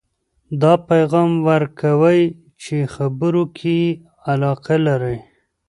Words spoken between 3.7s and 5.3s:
یې علاقه لرئ